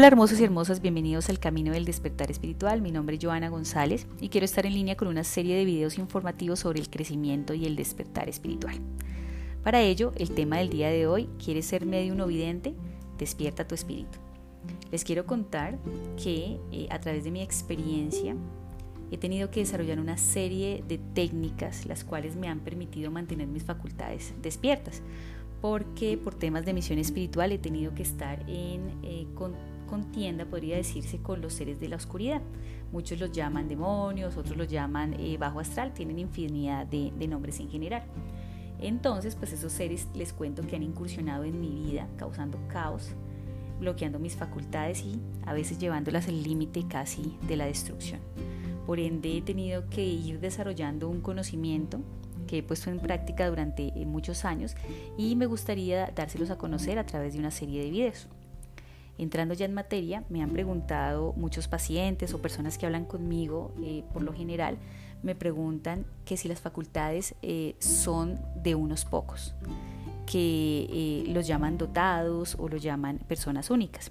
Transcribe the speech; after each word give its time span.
Hola 0.00 0.06
hermosos 0.06 0.40
y 0.40 0.44
hermosas, 0.44 0.80
bienvenidos 0.80 1.28
al 1.28 1.38
Camino 1.38 1.74
del 1.74 1.84
Despertar 1.84 2.30
Espiritual. 2.30 2.80
Mi 2.80 2.90
nombre 2.90 3.16
es 3.16 3.22
Joana 3.22 3.50
González 3.50 4.06
y 4.18 4.30
quiero 4.30 4.46
estar 4.46 4.64
en 4.64 4.72
línea 4.72 4.96
con 4.96 5.08
una 5.08 5.24
serie 5.24 5.54
de 5.54 5.66
videos 5.66 5.98
informativos 5.98 6.60
sobre 6.60 6.80
el 6.80 6.88
crecimiento 6.88 7.52
y 7.52 7.66
el 7.66 7.76
despertar 7.76 8.26
espiritual. 8.30 8.76
Para 9.62 9.82
ello, 9.82 10.14
el 10.16 10.30
tema 10.30 10.56
del 10.56 10.70
día 10.70 10.88
de 10.88 11.06
hoy, 11.06 11.28
¿quieres 11.38 11.66
ser 11.66 11.84
medio 11.84 12.14
no 12.14 12.26
vidente? 12.28 12.74
Despierta 13.18 13.68
tu 13.68 13.74
espíritu. 13.74 14.18
Les 14.90 15.04
quiero 15.04 15.26
contar 15.26 15.76
que 16.16 16.58
eh, 16.72 16.86
a 16.88 16.98
través 16.98 17.22
de 17.24 17.30
mi 17.30 17.42
experiencia 17.42 18.34
he 19.10 19.18
tenido 19.18 19.50
que 19.50 19.60
desarrollar 19.60 20.00
una 20.00 20.16
serie 20.16 20.82
de 20.88 20.96
técnicas 20.96 21.84
las 21.84 22.04
cuales 22.04 22.36
me 22.36 22.48
han 22.48 22.60
permitido 22.60 23.10
mantener 23.10 23.48
mis 23.48 23.64
facultades 23.64 24.32
despiertas 24.40 25.02
porque 25.60 26.16
por 26.16 26.34
temas 26.34 26.64
de 26.64 26.72
misión 26.72 26.98
espiritual 26.98 27.52
he 27.52 27.58
tenido 27.58 27.94
que 27.94 28.02
estar 28.02 28.40
en 28.48 28.98
eh, 29.02 29.26
contienda, 29.90 30.46
podría 30.46 30.76
decirse, 30.76 31.18
con 31.18 31.42
los 31.42 31.52
seres 31.52 31.80
de 31.80 31.88
la 31.88 31.96
oscuridad. 31.96 32.40
Muchos 32.92 33.18
los 33.18 33.32
llaman 33.32 33.68
demonios, 33.68 34.36
otros 34.36 34.56
los 34.56 34.68
llaman 34.68 35.14
eh, 35.18 35.36
bajo 35.36 35.58
astral, 35.58 35.92
tienen 35.92 36.20
infinidad 36.20 36.86
de, 36.86 37.10
nombres 37.28 37.58
en 37.58 37.68
general. 37.68 38.04
Entonces, 38.80 39.34
pues 39.34 39.52
esos 39.52 39.72
seres 39.72 40.06
les 40.14 40.32
cuento 40.32 40.62
que 40.62 40.76
han 40.76 40.84
incursionado 40.84 41.44
en 41.44 41.60
mi 41.60 41.68
vida, 41.68 42.08
causando 42.16 42.58
caos, 42.68 43.10
bloqueando 43.80 44.18
mis 44.18 44.36
facultades 44.36 45.04
y 45.04 45.20
a 45.44 45.52
veces 45.52 45.78
llevándolas 45.78 46.28
al 46.28 46.42
límite 46.42 46.86
casi 46.88 47.36
de 47.46 47.56
la 47.56 47.66
destrucción. 47.66 48.20
Por 48.86 49.00
ende, 49.00 49.36
he 49.36 49.42
tenido 49.42 49.88
que 49.90 50.04
ir 50.04 50.40
desarrollando 50.40 51.08
un 51.08 51.20
conocimiento 51.20 52.00
que 52.46 52.58
he 52.58 52.62
puesto 52.62 52.90
en 52.90 53.00
práctica 53.00 53.48
durante 53.48 53.88
eh, 53.88 54.06
muchos 54.06 54.44
años 54.44 54.74
y 55.18 55.36
me 55.36 55.46
gustaría 55.46 56.10
dárselos 56.14 56.50
a 56.50 56.58
conocer 56.58 56.98
a 56.98 57.06
través 57.06 57.34
de 57.34 57.38
una 57.38 57.50
serie 57.50 57.82
de 57.84 57.90
videos. 57.90 58.28
Entrando 59.20 59.52
ya 59.52 59.66
en 59.66 59.74
materia, 59.74 60.24
me 60.30 60.42
han 60.42 60.48
preguntado 60.48 61.34
muchos 61.34 61.68
pacientes 61.68 62.32
o 62.32 62.40
personas 62.40 62.78
que 62.78 62.86
hablan 62.86 63.04
conmigo, 63.04 63.70
eh, 63.84 64.02
por 64.14 64.22
lo 64.22 64.32
general, 64.32 64.78
me 65.22 65.34
preguntan 65.34 66.06
que 66.24 66.38
si 66.38 66.48
las 66.48 66.62
facultades 66.62 67.34
eh, 67.42 67.76
son 67.80 68.40
de 68.56 68.74
unos 68.74 69.04
pocos, 69.04 69.54
que 70.24 70.86
eh, 70.88 71.24
los 71.26 71.46
llaman 71.46 71.76
dotados 71.76 72.56
o 72.58 72.70
los 72.70 72.82
llaman 72.82 73.18
personas 73.18 73.68
únicas. 73.68 74.10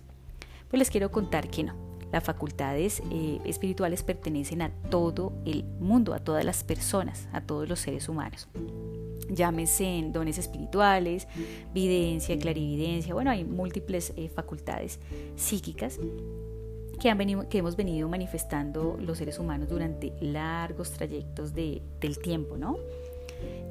Pues 0.69 0.77
les 0.77 0.91
quiero 0.91 1.11
contar 1.11 1.49
que 1.49 1.63
no. 1.63 1.73
Las 2.11 2.23
facultades 2.23 3.01
espirituales 3.45 4.03
pertenecen 4.03 4.61
a 4.61 4.69
todo 4.91 5.33
el 5.45 5.63
mundo, 5.79 6.13
a 6.13 6.19
todas 6.19 6.45
las 6.45 6.63
personas, 6.63 7.27
a 7.33 7.41
todos 7.41 7.67
los 7.67 7.79
seres 7.79 8.09
humanos 8.09 8.47
llámese 9.29 9.85
en 9.85 10.11
dones 10.11 10.37
espirituales, 10.37 11.27
videncia, 11.73 12.37
clarividencia, 12.37 13.13
bueno, 13.13 13.31
hay 13.31 13.43
múltiples 13.43 14.13
eh, 14.15 14.29
facultades 14.29 14.99
psíquicas 15.35 15.99
que, 16.99 17.09
han 17.09 17.17
venido, 17.17 17.47
que 17.47 17.59
hemos 17.59 17.75
venido 17.75 18.09
manifestando 18.09 18.97
los 18.99 19.17
seres 19.17 19.39
humanos 19.39 19.69
durante 19.69 20.13
largos 20.21 20.91
trayectos 20.91 21.53
de, 21.53 21.81
del 21.99 22.19
tiempo, 22.19 22.57
¿no? 22.57 22.77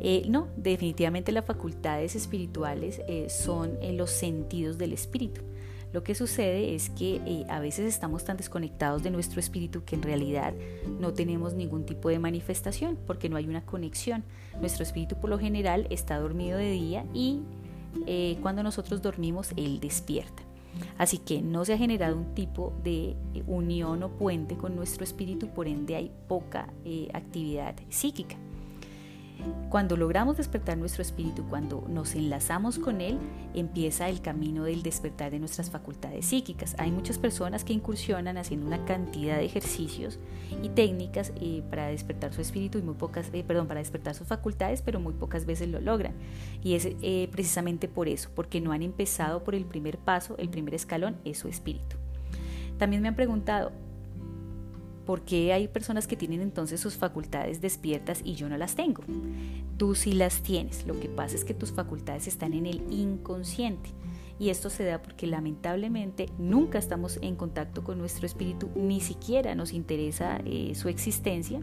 Eh, 0.00 0.24
no, 0.28 0.48
definitivamente 0.56 1.32
las 1.32 1.44
facultades 1.44 2.14
espirituales 2.14 3.02
eh, 3.08 3.28
son 3.28 3.78
los 3.96 4.10
sentidos 4.10 4.78
del 4.78 4.92
espíritu. 4.92 5.42
Lo 5.92 6.02
que 6.02 6.14
sucede 6.14 6.74
es 6.74 6.90
que 6.90 7.16
eh, 7.26 7.46
a 7.48 7.60
veces 7.60 7.86
estamos 7.86 8.24
tan 8.24 8.36
desconectados 8.36 9.02
de 9.02 9.10
nuestro 9.10 9.40
espíritu 9.40 9.84
que 9.84 9.96
en 9.96 10.02
realidad 10.02 10.52
no 11.00 11.14
tenemos 11.14 11.54
ningún 11.54 11.86
tipo 11.86 12.08
de 12.10 12.18
manifestación 12.18 12.98
porque 13.06 13.28
no 13.28 13.36
hay 13.36 13.46
una 13.46 13.64
conexión. 13.64 14.24
Nuestro 14.60 14.82
espíritu 14.82 15.16
por 15.18 15.30
lo 15.30 15.38
general 15.38 15.86
está 15.90 16.18
dormido 16.18 16.58
de 16.58 16.70
día 16.72 17.06
y 17.14 17.40
eh, 18.06 18.38
cuando 18.42 18.62
nosotros 18.62 19.00
dormimos 19.00 19.52
él 19.56 19.80
despierta. 19.80 20.42
Así 20.98 21.18
que 21.18 21.40
no 21.40 21.64
se 21.64 21.72
ha 21.72 21.78
generado 21.78 22.16
un 22.16 22.34
tipo 22.34 22.74
de 22.84 23.16
eh, 23.34 23.42
unión 23.46 24.02
o 24.02 24.10
puente 24.10 24.56
con 24.56 24.76
nuestro 24.76 25.04
espíritu, 25.04 25.48
por 25.48 25.66
ende 25.66 25.96
hay 25.96 26.12
poca 26.28 26.68
actividad 27.14 27.74
psíquica. 27.88 28.36
Cuando 29.68 29.96
logramos 29.96 30.38
despertar 30.38 30.78
nuestro 30.78 31.02
espíritu, 31.02 31.44
cuando 31.48 31.84
nos 31.88 32.14
enlazamos 32.14 32.78
con 32.78 33.00
él, 33.00 33.18
empieza 33.54 34.08
el 34.08 34.22
camino 34.22 34.64
del 34.64 34.82
despertar 34.82 35.30
de 35.30 35.38
nuestras 35.38 35.70
facultades 35.70 36.26
psíquicas. 36.26 36.74
Hay 36.78 36.90
muchas 36.90 37.18
personas 37.18 37.64
que 37.64 37.74
incursionan 37.74 38.38
haciendo 38.38 38.66
una 38.66 38.84
cantidad 38.84 39.36
de 39.36 39.44
ejercicios 39.44 40.18
y 40.62 40.70
técnicas 40.70 41.32
eh, 41.40 41.62
para 41.68 41.88
despertar 41.88 42.32
su 42.32 42.40
espíritu 42.40 42.78
y 42.78 42.82
muy 42.82 42.94
pocas, 42.94 43.28
eh, 43.32 43.44
perdón, 43.46 43.68
para 43.68 43.80
despertar 43.80 44.14
sus 44.14 44.26
facultades, 44.26 44.82
pero 44.82 45.00
muy 45.00 45.12
pocas 45.12 45.44
veces 45.44 45.68
lo 45.68 45.80
logran. 45.80 46.14
Y 46.62 46.74
es 46.74 46.88
eh, 47.02 47.28
precisamente 47.30 47.88
por 47.88 48.08
eso, 48.08 48.30
porque 48.34 48.60
no 48.60 48.72
han 48.72 48.82
empezado 48.82 49.44
por 49.44 49.54
el 49.54 49.66
primer 49.66 49.98
paso, 49.98 50.36
el 50.38 50.48
primer 50.48 50.74
escalón 50.74 51.16
es 51.24 51.38
su 51.38 51.48
espíritu. 51.48 51.96
También 52.78 53.02
me 53.02 53.08
han 53.08 53.16
preguntado, 53.16 53.72
¿Por 55.08 55.22
qué 55.22 55.54
hay 55.54 55.68
personas 55.68 56.06
que 56.06 56.18
tienen 56.18 56.42
entonces 56.42 56.82
sus 56.82 56.98
facultades 56.98 57.62
despiertas 57.62 58.20
y 58.22 58.34
yo 58.34 58.50
no 58.50 58.58
las 58.58 58.74
tengo? 58.74 59.02
Tú 59.78 59.94
sí 59.94 60.12
las 60.12 60.42
tienes, 60.42 60.86
lo 60.86 61.00
que 61.00 61.08
pasa 61.08 61.34
es 61.34 61.46
que 61.46 61.54
tus 61.54 61.72
facultades 61.72 62.26
están 62.26 62.52
en 62.52 62.66
el 62.66 62.82
inconsciente. 62.92 63.88
Y 64.38 64.50
esto 64.50 64.68
se 64.68 64.84
da 64.84 65.00
porque 65.00 65.26
lamentablemente 65.26 66.26
nunca 66.36 66.78
estamos 66.78 67.18
en 67.22 67.36
contacto 67.36 67.84
con 67.84 67.96
nuestro 67.96 68.26
espíritu, 68.26 68.68
ni 68.76 69.00
siquiera 69.00 69.54
nos 69.54 69.72
interesa 69.72 70.42
eh, 70.44 70.74
su 70.74 70.90
existencia 70.90 71.62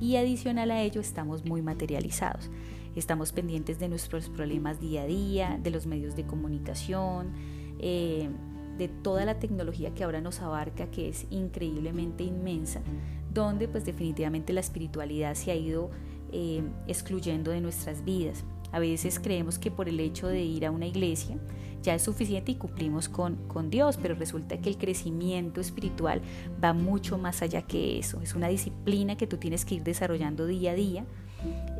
y 0.00 0.14
adicional 0.14 0.70
a 0.70 0.80
ello 0.80 1.00
estamos 1.00 1.44
muy 1.44 1.62
materializados. 1.62 2.50
Estamos 2.94 3.32
pendientes 3.32 3.80
de 3.80 3.88
nuestros 3.88 4.28
problemas 4.28 4.78
día 4.78 5.02
a 5.02 5.06
día, 5.06 5.58
de 5.60 5.72
los 5.72 5.86
medios 5.86 6.14
de 6.14 6.24
comunicación, 6.24 7.32
eh, 7.80 8.30
de 8.76 8.88
toda 8.88 9.24
la 9.24 9.38
tecnología 9.38 9.94
que 9.94 10.04
ahora 10.04 10.20
nos 10.20 10.40
abarca, 10.40 10.90
que 10.90 11.08
es 11.08 11.26
increíblemente 11.30 12.24
inmensa, 12.24 12.80
donde 13.32 13.68
pues 13.68 13.84
definitivamente 13.84 14.52
la 14.52 14.60
espiritualidad 14.60 15.34
se 15.34 15.50
ha 15.50 15.54
ido 15.54 15.90
eh, 16.32 16.62
excluyendo 16.86 17.50
de 17.50 17.60
nuestras 17.60 18.04
vidas. 18.04 18.44
A 18.72 18.78
veces 18.78 19.20
creemos 19.20 19.58
que 19.58 19.70
por 19.70 19.88
el 19.88 20.00
hecho 20.00 20.26
de 20.26 20.42
ir 20.42 20.66
a 20.66 20.70
una 20.70 20.86
iglesia 20.86 21.38
ya 21.82 21.94
es 21.94 22.02
suficiente 22.02 22.52
y 22.52 22.56
cumplimos 22.56 23.08
con, 23.08 23.36
con 23.46 23.70
Dios, 23.70 23.96
pero 24.00 24.16
resulta 24.16 24.58
que 24.58 24.68
el 24.68 24.76
crecimiento 24.76 25.60
espiritual 25.60 26.20
va 26.62 26.72
mucho 26.72 27.16
más 27.16 27.42
allá 27.42 27.62
que 27.62 27.98
eso. 27.98 28.20
Es 28.22 28.34
una 28.34 28.48
disciplina 28.48 29.16
que 29.16 29.26
tú 29.26 29.36
tienes 29.36 29.64
que 29.64 29.76
ir 29.76 29.84
desarrollando 29.84 30.46
día 30.46 30.72
a 30.72 30.74
día 30.74 31.04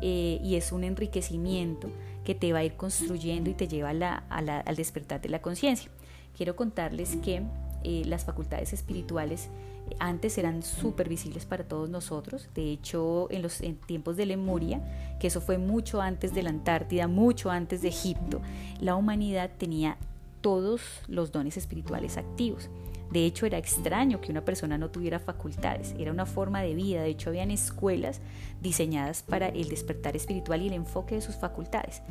eh, 0.01 0.39
y 0.41 0.55
es 0.55 0.71
un 0.71 0.85
enriquecimiento 0.85 1.89
que 2.23 2.35
te 2.35 2.53
va 2.53 2.59
a 2.59 2.63
ir 2.63 2.75
construyendo 2.75 3.49
y 3.49 3.53
te 3.53 3.67
lleva 3.67 3.89
al 3.89 4.75
despertar 4.75 5.21
de 5.21 5.29
la 5.29 5.41
conciencia 5.41 5.91
quiero 6.37 6.55
contarles 6.55 7.17
que 7.17 7.41
eh, 7.83 8.03
las 8.05 8.23
facultades 8.23 8.71
espirituales 8.71 9.49
eh, 9.89 9.95
antes 9.99 10.37
eran 10.37 10.61
súper 10.61 11.09
visibles 11.09 11.45
para 11.45 11.63
todos 11.63 11.89
nosotros. 11.89 12.47
De 12.53 12.71
hecho, 12.71 13.27
en 13.31 13.41
los 13.41 13.61
tiempos 13.87 14.15
de 14.15 14.27
Lemuria, 14.27 15.17
que 15.19 15.27
eso 15.27 15.41
fue 15.41 15.57
mucho 15.57 16.01
antes 16.01 16.33
de 16.33 16.43
la 16.43 16.51
Antártida, 16.51 17.07
mucho 17.07 17.49
antes 17.49 17.81
de 17.81 17.89
Egipto, 17.89 18.41
la 18.79 18.95
humanidad 18.95 19.51
tenía 19.57 19.97
todos 20.41 20.81
los 21.07 21.31
dones 21.31 21.57
espirituales 21.57 22.17
activos. 22.17 22.69
De 23.11 23.25
hecho, 23.25 23.45
era 23.45 23.57
extraño 23.57 24.19
que 24.19 24.31
una 24.31 24.43
persona 24.43 24.77
no 24.77 24.89
tuviera 24.89 25.19
facultades, 25.19 25.95
era 25.97 26.11
una 26.11 26.25
forma 26.25 26.61
de 26.61 26.75
vida. 26.75 27.01
De 27.01 27.09
hecho, 27.09 27.29
habían 27.29 27.51
escuelas 27.51 28.21
diseñadas 28.61 29.23
para 29.23 29.47
el 29.47 29.69
despertar 29.69 30.15
espiritual 30.15 30.61
y 30.61 30.67
el 30.67 30.73
enfoque 30.73 31.15
de 31.15 31.21
sus 31.21 31.35
facultades. 31.35 32.01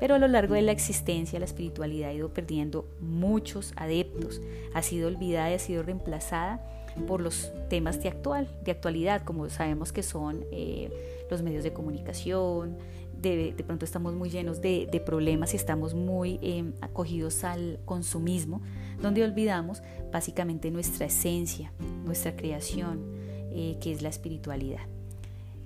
Pero 0.00 0.16
a 0.16 0.18
lo 0.18 0.28
largo 0.28 0.54
de 0.54 0.62
la 0.62 0.72
existencia, 0.72 1.38
la 1.38 1.44
espiritualidad 1.44 2.10
ha 2.10 2.14
ido 2.14 2.32
perdiendo 2.32 2.88
muchos 3.00 3.72
adeptos, 3.76 4.40
ha 4.74 4.82
sido 4.82 5.08
olvidada 5.08 5.50
y 5.50 5.54
ha 5.54 5.58
sido 5.58 5.82
reemplazada 5.82 6.60
por 7.06 7.20
los 7.20 7.52
temas 7.68 8.02
de 8.02 8.08
actual, 8.08 8.48
de 8.64 8.72
actualidad, 8.72 9.22
como 9.22 9.48
sabemos 9.48 9.92
que 9.92 10.02
son 10.02 10.44
eh, 10.50 10.90
los 11.30 11.42
medios 11.42 11.62
de 11.62 11.72
comunicación, 11.72 12.76
de, 13.20 13.54
pronto 13.66 13.84
estamos 13.84 14.14
muy 14.14 14.30
llenos 14.30 14.60
de, 14.60 15.02
problemas 15.04 15.52
y 15.54 15.56
estamos 15.56 15.94
muy 15.94 16.38
em, 16.42 16.72
acogidos 16.80 17.44
al 17.44 17.80
consumismo, 17.84 18.62
donde 19.00 19.22
olvidamos 19.24 19.82
básicamente 20.12 20.70
nuestra 20.70 21.06
esencia, 21.06 21.72
nuestra 22.04 22.36
creación, 22.36 23.00
eh, 23.52 23.78
que 23.80 23.92
es 23.92 24.02
la 24.02 24.08
espiritualidad. 24.08 24.82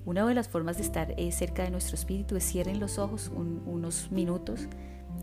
Una 0.06 0.26
de 0.26 0.34
las 0.34 0.48
formas 0.48 0.76
de 0.76 0.82
estar 0.82 1.14
eh, 1.16 1.32
cerca 1.32 1.64
de 1.64 1.70
nuestro 1.70 1.94
espíritu 1.94 2.36
es 2.36 2.44
cierren 2.44 2.78
los 2.78 2.98
ojos 2.98 3.30
unos 3.34 4.10
minutos 4.10 4.68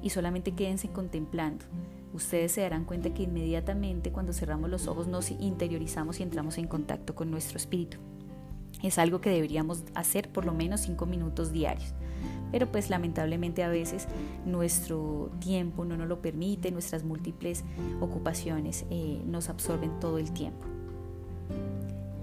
y 0.02 0.10
solamente 0.10 0.54
quédense 0.54 0.90
contemplando. 0.90 1.66
Ustedes 2.14 2.52
se 2.52 2.62
darán 2.62 2.86
cuenta 2.86 3.14
que 3.14 3.24
inmediatamente 3.24 4.12
cuando 4.12 4.34
cerramos 4.34 4.70
los 4.70 4.88
ojos 4.88 5.08
nos 5.08 5.32
interiorizamos 5.32 6.20
y 6.20 6.24
entramos 6.24 6.58
en 6.58 6.68
contacto 6.68 7.16
con 7.16 7.32
nuestro 7.32 7.58
espíritu. 7.58 7.98
Es 8.84 8.98
algo 8.98 9.22
que 9.22 9.30
deberíamos 9.30 9.84
hacer 9.94 10.30
por 10.30 10.46
lo 10.46 10.54
menos 10.54 10.82
cinco 10.82 11.06
minutos 11.06 11.52
diarios. 11.52 11.94
Pero 12.52 12.72
pues 12.72 12.90
lamentablemente 12.90 13.64
a 13.64 13.70
veces 13.70 14.08
nuestro 14.46 15.32
tiempo 15.40 15.86
no 15.86 15.96
nos 15.96 16.08
lo 16.08 16.22
permite, 16.22 16.72
nuestras 16.72 17.04
múltiples 17.04 17.64
ocupaciones 18.02 18.86
eh, 18.90 19.22
nos 19.26 19.50
absorben 19.50 20.00
todo 20.00 20.18
el 20.18 20.32
tiempo. 20.34 20.68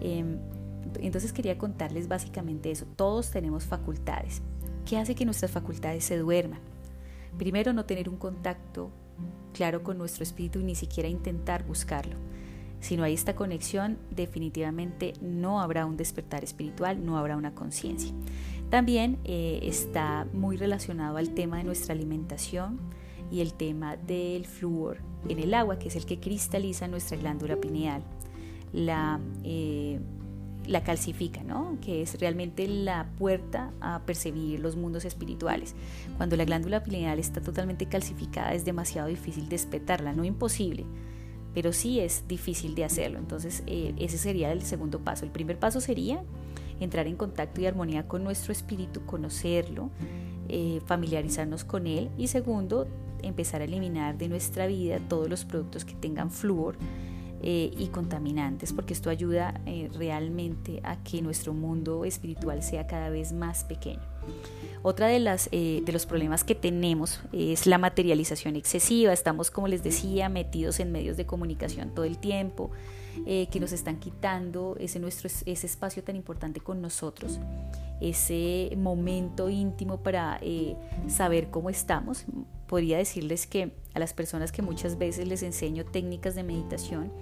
Em, 0.00 0.38
entonces 1.00 1.32
quería 1.32 1.56
contarles 1.58 2.08
básicamente 2.08 2.70
eso. 2.70 2.87
Todos 2.96 3.31
tenemos 3.31 3.64
facultades. 3.64 4.43
¿Qué 4.84 4.99
hace 4.99 5.14
que 5.14 5.25
nuestras 5.25 5.50
facultades 5.50 6.05
se 6.05 6.16
duerman? 6.16 6.60
Primero, 7.37 7.72
no 7.72 7.84
tener 7.84 8.08
un 8.08 8.16
contacto 8.16 8.90
claro 9.52 9.82
con 9.82 9.99
nuestro 9.99 10.22
espíritu 10.22 10.60
y 10.60 10.64
ni 10.64 10.75
siquiera 10.75 11.08
intentar 11.08 11.64
buscarlo. 11.66 12.16
Si 12.80 12.96
no 12.96 13.04
hay 13.04 13.14
esta 13.14 13.34
conexión, 13.34 13.98
definitivamente 14.10 15.14
no 15.20 15.60
habrá 15.60 15.86
un 15.86 15.96
despertar 15.96 16.44
espiritual, 16.44 17.04
no 17.04 17.19
habrá 17.19 17.36
una 17.36 17.54
conciencia. 17.54 18.12
También 18.70 19.19
eh, 19.25 19.60
está 19.62 20.26
muy 20.32 20.56
relacionado 20.56 21.16
al 21.16 21.30
tema 21.30 21.58
de 21.58 21.64
nuestra 21.64 21.94
alimentación 21.94 22.78
y 23.30 23.40
el 23.40 23.54
tema 23.54 23.96
del 23.96 24.46
flúor 24.46 24.98
en 25.28 25.38
el 25.38 25.54
agua, 25.54 25.78
que 25.78 25.88
es 25.88 25.96
el 25.96 26.06
que 26.06 26.20
cristaliza 26.20 26.86
nuestra 26.86 27.16
glándula 27.16 27.56
pineal. 27.56 28.02
La, 28.72 29.19
eh, 29.44 29.98
la 30.69 30.84
calcifica, 30.84 31.42
¿no? 31.42 31.78
que 31.81 32.02
es 32.02 32.20
realmente 32.20 32.69
la 32.69 33.08
puerta 33.16 33.72
a 33.81 34.02
percibir 34.04 34.60
los 34.60 34.76
mundos 34.76 35.06
espirituales. 35.06 35.74
Cuando 36.19 36.36
la 36.36 36.44
glándula 36.44 36.84
pineal 36.84 37.19
está 37.19 37.40
totalmente 37.40 37.86
calcificada 37.86 38.52
es 38.52 38.64
demasiado 38.64 39.08
difícil 39.08 39.48
despertarla, 39.48 40.12
no 40.12 40.24
imposible, 40.24 40.84
pero 41.58 41.72
sí 41.72 41.99
es 41.99 42.22
difícil 42.28 42.76
de 42.76 42.84
hacerlo. 42.84 43.19
Entonces 43.19 43.64
eh, 43.66 43.93
ese 43.99 44.16
sería 44.16 44.52
el 44.52 44.62
segundo 44.62 45.00
paso. 45.00 45.25
El 45.25 45.32
primer 45.32 45.58
paso 45.58 45.81
sería 45.81 46.22
entrar 46.78 47.08
en 47.08 47.16
contacto 47.16 47.60
y 47.60 47.66
armonía 47.66 48.06
con 48.06 48.22
nuestro 48.22 48.52
espíritu, 48.52 49.05
conocerlo, 49.06 49.90
eh, 50.49 50.81
familiarizarnos 50.87 51.64
con 51.64 51.88
él 51.88 52.10
y 52.16 52.28
segundo, 52.28 52.87
empezar 53.25 53.60
a 53.60 53.64
eliminar 53.64 54.16
de 54.19 54.28
nuestra 54.28 54.69
vida 54.69 55.00
todos 55.08 55.28
los 55.28 55.44
productos 55.44 55.84
que 55.84 55.94
tengan 55.94 56.31
flúor 56.31 56.76
eh, 57.43 57.72
y 57.76 57.88
contaminantes, 57.88 58.72
porque 58.72 58.93
esto 58.93 59.10
ayuda 59.10 59.60
realmente 59.94 60.81
a 60.84 61.02
que 61.02 61.22
nuestro 61.22 61.55
mundo 61.55 62.05
espiritual 62.05 62.62
sea 62.62 62.87
cada 62.87 63.10
vez 63.10 63.32
más 63.32 63.64
pequeño. 63.64 64.18
Otra 64.82 65.08
de, 65.08 65.19
las, 65.19 65.50
de 65.50 65.90
los 65.92 66.06
problemas 66.06 66.44
que 66.44 66.54
tenemos 66.54 67.20
es 67.32 67.66
la 67.66 67.78
materialización 67.78 68.54
excesiva. 68.54 69.12
Estamos, 69.12 69.50
como 69.50 69.66
les 69.66 69.82
decía, 69.82 70.28
metidos 70.28 70.78
en 70.78 70.92
medios 70.92 71.16
de 71.16 71.26
comunicación 71.26 71.94
todo 71.94 72.04
el 72.04 72.19
tiempo. 72.19 72.70
Eh, 73.26 73.48
que 73.50 73.60
nos 73.60 73.72
están 73.72 73.98
quitando 73.98 74.76
ese 74.78 75.00
espacio 75.44 76.04
tan 76.04 76.16
importante 76.16 76.60
con 76.60 76.80
nosotros, 76.80 77.40
ese 78.00 78.70
momento 78.76 79.48
íntimo 79.48 79.98
para 80.02 80.38
eh, 80.40 80.76
saber 81.08 81.50
cómo 81.50 81.70
estamos. 81.70 82.24
Podría 82.66 82.98
decirles 82.98 83.46
que 83.46 83.72
a 83.94 83.98
las 83.98 84.12
personas 84.12 84.52
que 84.52 84.62
muchas 84.62 84.98
veces 84.98 85.26
les 85.26 85.42
enseño 85.42 85.84
técnicas 85.84 86.34
de 86.34 86.42
meditación, 86.42 87.12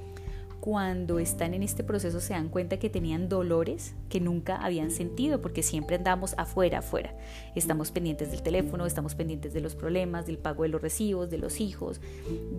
cuando 0.66 1.20
están 1.20 1.54
en 1.54 1.62
este 1.62 1.84
proceso 1.84 2.18
se 2.18 2.32
dan 2.32 2.48
cuenta 2.48 2.80
que 2.80 2.90
tenían 2.90 3.28
dolores 3.28 3.94
que 4.08 4.18
nunca 4.18 4.56
habían 4.56 4.90
sentido 4.90 5.40
porque 5.40 5.62
siempre 5.62 5.94
andamos 5.94 6.34
afuera, 6.38 6.80
afuera. 6.80 7.14
Estamos 7.54 7.92
pendientes 7.92 8.32
del 8.32 8.42
teléfono, 8.42 8.84
estamos 8.84 9.14
pendientes 9.14 9.54
de 9.54 9.60
los 9.60 9.76
problemas, 9.76 10.26
del 10.26 10.38
pago 10.38 10.64
de 10.64 10.70
los 10.70 10.82
recibos, 10.82 11.30
de 11.30 11.38
los 11.38 11.60
hijos, 11.60 12.00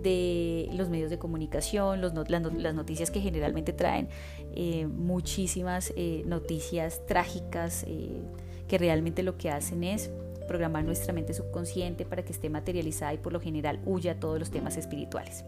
de 0.02 0.70
los 0.72 0.88
medios 0.88 1.10
de 1.10 1.18
comunicación, 1.18 2.00
las, 2.00 2.74
noticias 2.74 3.10
que 3.10 3.20
generalmente 3.20 3.74
traen 3.74 4.08
eh, 4.54 4.86
muchísimas 4.86 5.92
eh, 5.94 6.22
noticias 6.24 7.04
trágicas 7.04 7.84
eh, 7.86 8.22
que 8.68 8.78
realmente 8.78 9.22
lo 9.22 9.36
que 9.36 9.50
hacen 9.50 9.84
es 9.84 10.10
programar 10.46 10.82
nuestra 10.82 11.12
mente 11.12 11.34
subconsciente 11.34 12.06
para 12.06 12.24
que 12.24 12.32
esté 12.32 12.48
materializada 12.48 13.12
y 13.12 13.18
por 13.18 13.34
lo 13.34 13.40
general 13.40 13.80
huya 13.84 14.12
a 14.12 14.14
todos 14.14 14.38
los 14.38 14.50
temas 14.50 14.78
espirituales. 14.78 15.44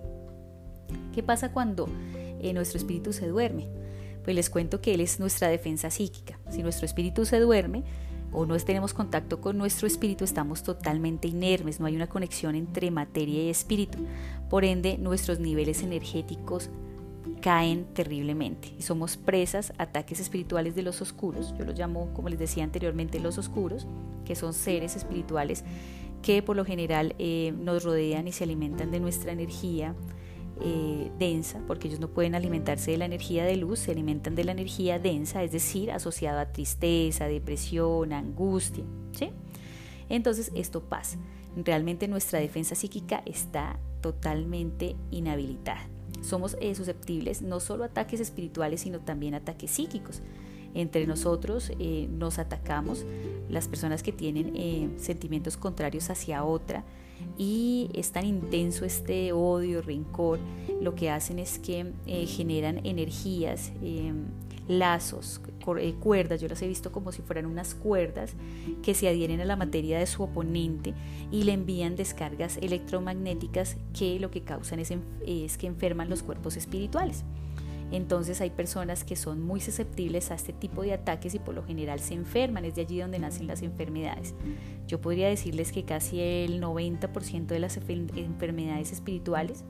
¿Qué 1.15 1.23
pasa 1.23 1.53
cuando 1.53 1.89
eh, 2.41 2.53
nuestro 2.53 2.79
espíritu 2.79 3.13
se 3.13 3.29
duerme? 3.29 3.69
Pues 4.25 4.37
les 4.37 4.51
cuento 4.51 4.81
que 4.81 4.95
Él 4.95 5.01
es 5.01 5.21
nuestra 5.21 5.49
defensa 5.49 5.91
psíquica. 5.91 6.39
Si 6.51 6.63
nuestro 6.63 6.87
espíritu 6.87 7.25
se 7.25 7.41
duerme 7.41 7.85
o 8.33 8.47
no 8.47 8.57
tenemos 8.59 8.95
contacto 8.95 9.41
con 9.41 9.59
nuestro 9.59 9.87
espíritu, 9.87 10.25
estamos 10.25 10.63
totalmente 10.63 11.27
inermes, 11.27 11.81
no 11.81 11.87
hay 11.87 11.97
una 11.97 12.09
conexión 12.09 12.55
entre 12.55 12.91
materia 12.91 13.43
y 13.43 13.51
espíritu. 13.51 13.99
Por 14.49 14.65
ende, 14.65 14.99
nuestros 14.99 15.41
niveles 15.41 15.83
energéticos 15.83 16.71
caen 17.41 17.87
terriblemente 17.95 18.73
y 18.79 18.83
somos 18.83 19.17
presas 19.17 19.73
ataques 19.79 20.21
espirituales 20.21 20.75
de 20.75 20.83
los 20.83 21.01
oscuros. 21.01 21.55
Yo 21.59 21.65
los 21.65 21.79
llamo, 21.79 22.11
como 22.15 22.29
les 22.29 22.39
decía 22.39 22.65
anteriormente, 22.65 23.19
los 23.19 23.39
oscuros, 23.39 23.87
que 24.25 24.35
son 24.37 24.53
seres 24.53 24.97
espirituales 24.97 25.65
que 26.23 26.43
por 26.43 26.57
lo 26.57 26.65
general 26.65 27.15
eh, 27.19 27.55
nos 27.59 27.83
rodean 27.85 28.29
y 28.29 28.33
se 28.33 28.45
alimentan 28.45 28.91
de 28.91 29.01
nuestra 29.01 29.33
energía, 29.33 29.95
eh, 30.62 31.11
densa, 31.19 31.61
porque 31.67 31.89
ellos 31.89 32.01
no 32.01 32.09
pueden 32.09 32.35
alimentarse 32.35 32.91
de 32.91 32.99
la 32.99 33.05
energía 33.05 33.45
de 33.45 33.57
luz, 33.57 33.81
se 33.81 33.91
alimentan 33.91 34.35
de 34.35 34.45
la 34.45 34.53
energía 34.53 34.99
densa, 34.99 35.43
es 35.43 35.53
decir, 35.53 35.91
asociada 35.91 36.43
a 36.43 36.53
tristeza, 36.53 37.27
depresión, 37.27 38.12
angustia. 38.12 38.85
¿sí? 39.12 39.31
Entonces 40.09 40.51
esto 40.55 40.83
pasa. 40.83 41.19
Realmente 41.57 42.09
nuestra 42.09 42.39
defensa 42.39 42.75
psíquica 42.75 43.23
está 43.27 43.79
totalmente 44.01 44.97
inhabilitada. 45.11 45.89
Somos 46.23 46.57
eh, 46.61 46.75
susceptibles 46.75 47.43
no 47.43 47.61
solo 47.61 47.85
a 47.85 47.87
ataques 47.87 48.21
espirituales, 48.21 48.83
sino 48.83 49.01
también 49.01 49.35
a 49.35 49.39
ataques 49.39 49.71
psíquicos 49.71 50.23
entre 50.75 51.06
nosotros 51.06 51.73
eh, 51.81 52.09
nos 52.11 52.39
atacamos, 52.39 53.05
las 53.49 53.67
personas 53.67 54.05
que 54.05 54.13
tienen 54.13 54.95
sentimientos 54.99 55.56
contrarios 55.56 56.11
hacia 56.11 56.45
otra 56.45 56.85
y 57.38 57.90
es 57.94 58.12
tan 58.12 58.26
intenso 58.26 58.84
este 58.84 59.32
odio, 59.32 59.82
rencor, 59.82 60.38
lo 60.81 60.94
que 60.94 61.11
hacen 61.11 61.38
es 61.38 61.58
que 61.58 61.93
eh, 62.06 62.26
generan 62.26 62.84
energías, 62.84 63.72
lazos, 64.69 65.40
cuerdas, 66.00 66.40
yo 66.40 66.49
las 66.49 66.62
he 66.62 66.69
visto 66.69 66.93
como 66.93 67.12
si 67.12 67.22
fueran 67.22 67.46
unas 67.46 67.75
cuerdas 67.75 68.34
que 68.82 68.94
se 68.94 69.08
adhieren 69.08 69.40
a 69.40 69.44
la 69.44 69.56
materia 69.56 69.99
de 69.99 70.06
su 70.06 70.22
oponente 70.22 70.94
y 71.31 71.44
le 71.44 71.52
envían 71.52 71.96
descargas 71.96 72.56
electromagnéticas 72.58 73.76
que 73.99 74.19
lo 74.20 74.31
que 74.31 74.43
causan 74.43 74.81
es 74.81 75.58
que 75.58 75.67
enferman 75.67 76.08
los 76.08 76.22
cuerpos 76.22 76.56
espirituales. 76.56 77.25
Entonces 77.93 78.41
hay 78.41 78.51
personas 78.51 79.05
que 79.05 79.17
son 79.17 79.43
muy 79.43 79.61
susceptibles 79.61 80.31
a 80.31 80.35
este 80.35 80.53
tipo 80.53 80.83
de 80.83 80.93
ataques 80.93 81.35
y 81.35 81.39
por 81.39 81.55
lo 81.55 81.65
general 81.65 82.01
se 82.01 82.15
enferman, 82.15 82.65
es 82.65 82.75
de 82.75 82.83
allí 82.83 82.99
donde 83.01 83.19
nacen 83.19 83.47
las 83.47 83.63
enfermedades. 83.63 84.35
Yo 84.87 85.01
podría 85.01 85.29
decirles 85.29 85.73
que 85.73 85.85
casi 85.85 86.21
el 86.21 86.61
90% 86.63 87.47
de 87.47 87.59
las 87.59 87.77
enfermedades 87.77 88.93
espirituales 88.93 89.65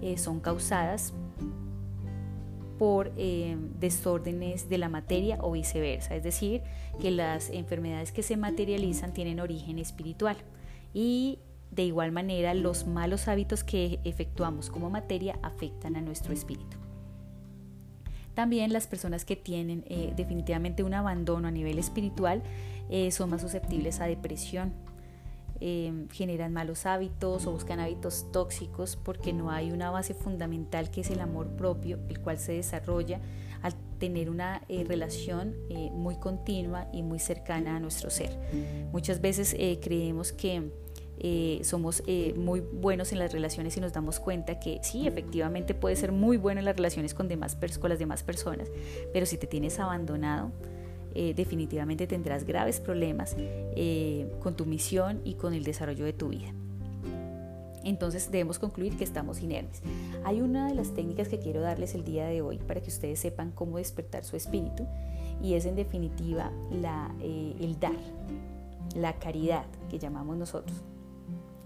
eh, 0.00 0.16
son 0.16 0.40
causadas 0.40 1.12
por 2.78 3.12
eh, 3.16 3.56
desórdenes 3.78 4.68
de 4.68 4.78
la 4.78 4.88
materia 4.88 5.38
o 5.40 5.52
viceversa, 5.52 6.16
es 6.16 6.22
decir, 6.22 6.62
que 7.00 7.10
las 7.10 7.50
enfermedades 7.50 8.10
que 8.10 8.22
se 8.22 8.36
materializan 8.36 9.12
tienen 9.12 9.38
origen 9.38 9.78
espiritual 9.78 10.36
y 10.92 11.38
de 11.70 11.84
igual 11.84 12.12
manera 12.12 12.54
los 12.54 12.86
malos 12.86 13.28
hábitos 13.28 13.64
que 13.64 14.00
efectuamos 14.04 14.70
como 14.70 14.90
materia 14.90 15.38
afectan 15.42 15.96
a 15.96 16.00
nuestro 16.00 16.32
espíritu. 16.32 16.83
También 18.34 18.72
las 18.72 18.86
personas 18.86 19.24
que 19.24 19.36
tienen 19.36 19.84
eh, 19.88 20.12
definitivamente 20.16 20.82
un 20.82 20.94
abandono 20.94 21.48
a 21.48 21.50
nivel 21.50 21.78
espiritual 21.78 22.42
eh, 22.90 23.10
son 23.10 23.30
más 23.30 23.40
susceptibles 23.40 24.00
a 24.00 24.06
depresión, 24.06 24.72
em, 25.60 26.08
generan 26.10 26.52
malos 26.52 26.84
hábitos 26.84 27.46
o 27.46 27.52
buscan 27.52 27.80
hábitos 27.80 28.26
tóxicos 28.32 28.96
porque 28.96 29.32
no 29.32 29.50
hay 29.50 29.70
una 29.70 29.90
base 29.90 30.14
fundamental 30.14 30.90
que 30.90 31.02
es 31.02 31.10
el 31.10 31.20
amor 31.20 31.48
propio, 31.56 32.00
el 32.08 32.20
cual 32.20 32.38
se 32.38 32.52
desarrolla 32.52 33.20
al 33.62 33.74
tener 33.98 34.28
una 34.28 34.62
eh, 34.68 34.84
relación 34.84 35.54
muy 35.92 36.16
continua 36.16 36.88
y 36.92 37.02
muy 37.02 37.18
cercana 37.18 37.76
a 37.76 37.80
nuestro 37.80 38.10
ser. 38.10 38.36
Muchas 38.92 39.20
veces 39.20 39.56
creemos 39.80 40.32
que 40.32 40.70
eh, 41.18 41.60
somos 41.62 42.02
eh, 42.06 42.34
muy 42.36 42.60
buenos 42.60 43.12
en 43.12 43.18
las 43.18 43.32
relaciones 43.32 43.76
y 43.76 43.80
nos 43.80 43.92
damos 43.92 44.18
cuenta 44.20 44.58
que 44.58 44.80
sí, 44.82 45.06
efectivamente 45.06 45.74
puede 45.74 45.96
ser 45.96 46.12
muy 46.12 46.36
bueno 46.36 46.58
en 46.58 46.64
las 46.64 46.76
relaciones 46.76 47.14
con, 47.14 47.28
demás, 47.28 47.56
con 47.80 47.90
las 47.90 47.98
demás 47.98 48.22
personas, 48.22 48.68
pero 49.12 49.24
si 49.24 49.38
te 49.38 49.46
tienes 49.46 49.78
abandonado, 49.78 50.50
eh, 51.14 51.32
definitivamente 51.34 52.06
tendrás 52.06 52.44
graves 52.44 52.80
problemas 52.80 53.36
con 54.40 54.56
tu 54.56 54.66
misión 54.66 55.20
y 55.24 55.34
con 55.34 55.54
el 55.54 55.62
desarrollo 55.62 56.04
de 56.04 56.12
tu 56.12 56.28
vida. 56.28 56.52
Entonces 57.84 58.30
debemos 58.30 58.58
concluir 58.58 58.96
que 58.96 59.04
estamos 59.04 59.40
inermes. 59.40 59.82
Hay 60.24 60.40
una 60.40 60.68
de 60.68 60.74
las 60.74 60.94
técnicas 60.94 61.28
que 61.28 61.38
quiero 61.38 61.60
darles 61.60 61.94
el 61.94 62.02
día 62.02 62.26
de 62.26 62.40
hoy 62.40 62.58
para 62.58 62.80
que 62.80 62.88
ustedes 62.88 63.20
sepan 63.20 63.52
cómo 63.52 63.76
despertar 63.76 64.24
su 64.24 64.36
espíritu 64.36 64.86
y 65.42 65.54
es 65.54 65.66
en 65.66 65.76
definitiva 65.76 66.50
la, 66.72 67.14
el 67.22 67.78
dar, 67.78 67.92
la 68.96 69.12
caridad 69.18 69.66
que 69.90 69.98
llamamos 69.98 70.38
nosotros 70.38 70.82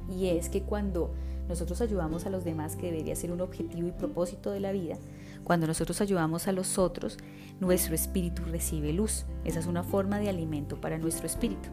y 0.09 0.29
es 0.29 0.49
que 0.49 0.63
cuando 0.63 1.13
nosotros 1.49 1.81
ayudamos 1.81 2.27
a 2.27 2.31
los 2.31 2.45
demás, 2.45 2.77
que 2.77 2.91
debería 2.91 3.17
ser 3.17 3.33
un 3.33 3.41
objetivo 3.41 3.89
y 3.89 3.93
propósito 3.93 4.51
de 4.51 4.61
la 4.61 4.73
vida, 4.73 4.99
cuando 5.45 5.67
nosotros 5.67 6.01
ayudamos 6.01 6.47
a 6.47 6.53
los 6.53 6.79
otros, 6.79 7.17
nuestro 7.61 7.95
espíritu 7.95 8.43
recibe 8.45 8.93
luz. 8.93 9.25
Esa 9.45 9.61
es 9.61 9.67
una 9.67 9.83
forma 9.83 10.19
de 10.19 10.29
alimento 10.29 10.81
para 10.81 10.99
nuestro 10.99 11.27
espíritu. 11.27 11.69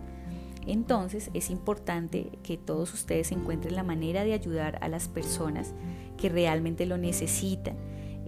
Entonces 0.65 1.29
es 1.33 1.49
importante 1.49 2.31
que 2.41 2.57
todos 2.57 2.93
ustedes 2.93 3.31
encuentren 3.31 3.75
la 3.75 3.83
manera 3.83 4.23
de 4.23 4.33
ayudar 4.33 4.79
a 4.81 4.87
las 4.87 5.07
personas 5.07 5.73
que 6.17 6.29
realmente 6.29 6.85
lo 6.85 6.97
necesitan. 6.97 7.75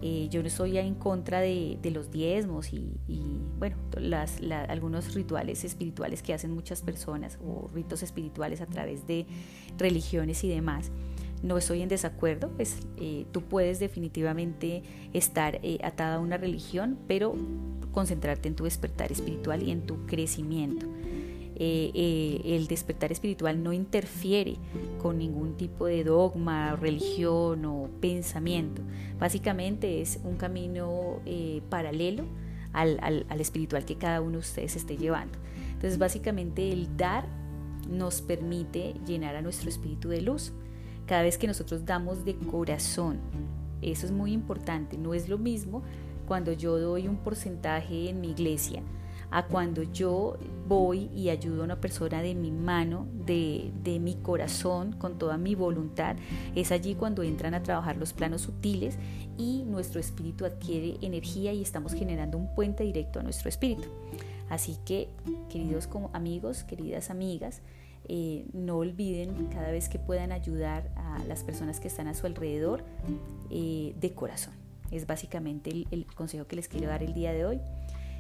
Eh, 0.02 0.28
yo 0.30 0.42
no 0.42 0.48
estoy 0.48 0.78
en 0.78 0.96
contra 0.96 1.40
de, 1.40 1.80
los 1.92 2.12
diezmos 2.12 2.74
y, 2.74 2.94
bueno, 3.58 3.78
las, 3.98 4.40
algunos 4.70 5.16
rituales 5.16 5.64
espirituales 5.64 6.22
que 6.22 6.34
hacen 6.34 6.52
muchas 6.52 6.82
personas 6.82 7.40
o 7.46 7.70
ritos 7.74 8.04
espirituales 8.04 8.62
a 8.62 8.66
través 8.68 9.08
de 9.08 9.26
religiones 9.78 10.44
y 10.44 10.50
demás. 10.50 10.92
no 11.44 11.58
estoy 11.58 11.82
en 11.82 11.90
desacuerdo, 11.90 12.50
pues 12.50 12.80
tú 13.32 13.42
puedes 13.44 13.80
definitivamente 13.80 14.84
estar 15.14 15.60
atada 15.84 16.16
a 16.16 16.20
una 16.20 16.38
religión, 16.38 16.98
pero 17.08 17.36
concentrarte 17.92 18.48
en 18.48 18.56
tu 18.56 18.66
despertar 18.66 19.12
espiritual 19.12 19.64
y 19.64 19.72
en 19.72 19.86
tu 19.86 20.06
crecimiento. 20.06 20.88
Eh, 21.60 21.90
eh, 21.96 22.56
el 22.56 22.68
despertar 22.68 23.12
espiritual 23.12 23.64
no 23.64 23.74
interfiere 23.74 24.58
con 25.02 25.18
ningún 25.18 25.58
tipo 25.58 25.88
de 25.88 26.04
dogma, 26.04 26.76
religión 26.76 27.66
o 27.66 27.90
pensamiento. 28.00 28.84
Básicamente 29.20 30.00
es 30.00 30.20
un 30.24 30.36
camino 30.36 31.20
eh, 31.26 31.64
paralelo 31.68 32.26
al, 32.74 33.00
al, 33.02 33.42
espiritual 33.42 33.86
que 33.86 33.96
cada 33.96 34.22
uno 34.22 34.34
de 34.34 34.38
ustedes 34.38 34.76
esté 34.76 34.98
llevando. 34.98 35.40
Entonces 35.74 35.98
básicamente 35.98 36.72
el 36.72 36.96
dar 36.96 37.26
nos 37.90 38.22
permite 38.22 38.94
llenar 39.08 39.36
a 39.36 39.42
nuestro 39.42 39.68
espíritu 39.68 40.10
de 40.10 40.22
luz. 40.22 40.54
Cada 41.08 41.24
vez 41.24 41.40
que 41.40 41.48
nosotros 41.48 41.86
damos 41.86 42.24
de 42.24 42.36
corazón, 42.36 43.18
eso 43.82 44.06
es 44.06 44.12
muy 44.12 44.32
importante, 44.32 44.96
no 44.96 45.16
es 45.16 45.28
lo 45.28 45.40
mismo 45.40 45.82
cuando 46.28 46.52
yo 46.52 46.78
doy 46.78 47.08
un 47.08 47.18
porcentaje 47.18 48.10
en 48.10 48.22
mi 48.22 48.30
iglesia 48.30 48.84
a 49.32 49.46
cuando 49.46 49.84
yo 49.84 50.38
voy 50.68 51.10
y 51.16 51.30
ayudo 51.30 51.62
a 51.62 51.66
una 51.66 51.82
persona 51.82 52.22
de 52.22 52.36
mi 52.36 52.52
mano, 52.52 53.08
de, 53.26 53.72
mi 54.02 54.16
corazón, 54.16 54.94
con 54.94 55.18
toda 55.18 55.38
mi 55.38 55.56
voluntad. 55.56 56.16
Es 56.56 56.72
allí 56.72 56.96
cuando 56.96 57.24
entran 57.24 57.54
a 57.54 57.64
trabajar 57.64 57.98
los 57.98 58.14
planos 58.14 58.42
sutiles 58.42 58.98
y 59.38 59.64
nuestro 59.66 60.00
espíritu 60.00 60.46
adquiere 60.46 60.98
energía 61.02 61.54
y 61.54 61.62
estamos 61.62 61.94
generando 61.94 62.38
un 62.38 62.54
puente 62.56 62.84
directo 62.84 63.20
a 63.20 63.24
nuestro 63.24 63.50
espíritu. 63.50 63.90
Así 64.50 64.78
que, 64.86 65.10
queridos 65.50 65.90
amigos, 66.14 66.64
queridas 66.64 67.10
amigas, 67.10 67.62
eh, 68.10 68.46
no 68.54 68.78
olviden 68.78 69.48
cada 69.48 69.72
vez 69.72 69.90
que 69.90 70.00
puedan 70.00 70.32
ayudar 70.32 70.90
a 70.96 71.22
las 71.26 71.44
personas 71.44 71.82
que 71.82 71.90
están 71.90 72.08
a 72.08 72.14
su 72.14 72.26
alrededor 72.26 72.86
eh, 73.50 73.94
de 74.00 74.14
corazón. 74.14 74.54
Es 74.92 75.06
básicamente 75.06 75.86
el 75.92 76.06
consejo 76.06 76.48
que 76.48 76.56
les 76.56 76.70
quiero 76.70 76.88
dar 76.88 77.04
el 77.04 77.14
día 77.14 77.34
de 77.34 77.46
hoy. 77.46 77.60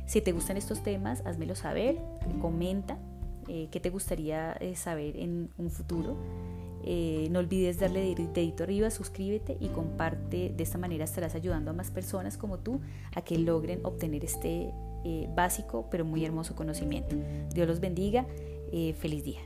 Si 0.07 0.21
te 0.21 0.31
gustan 0.31 0.55
estos 0.55 0.81
temas, 0.83 1.21
házmelo 1.25 1.53
saber, 1.55 1.97
comenta 2.41 2.97
eh, 3.49 3.67
qué 3.71 3.79
te 3.81 3.89
gustaría 3.89 4.53
eh, 4.53 4.75
saber 4.75 5.17
en 5.17 5.49
un 5.57 5.69
futuro. 5.69 6.15
Eh, 6.83 7.27
no 7.29 7.39
olvides 7.39 7.79
darle 7.79 8.15
dedito 8.15 8.63
arriba, 8.63 8.89
suscríbete 8.89 9.57
y 9.59 9.67
comparte. 9.67 10.53
De 10.55 10.63
esta 10.63 10.77
manera 10.77 11.03
estarás 11.03 11.35
ayudando 11.35 11.71
a 11.71 11.73
más 11.73 11.91
personas 11.91 12.37
como 12.37 12.59
tú 12.59 12.79
a 13.15 13.21
que 13.21 13.37
logren 13.37 13.85
obtener 13.85 14.23
este 14.23 14.71
básico 15.35 15.87
pero 15.89 16.03
muy 16.03 16.25
hermoso 16.25 16.55
conocimiento. 16.55 17.15
Dios 17.53 17.67
los 17.67 17.79
bendiga. 17.79 18.25
feliz 18.99 19.23
día. 19.23 19.39